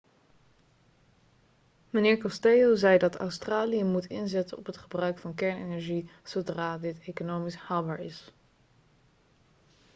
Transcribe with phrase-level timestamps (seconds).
[1.89, 7.55] meneer costello zei dat australië moet inzetten op het gebruik van kernenergie zodra dit economisch
[7.55, 8.33] haalbaar is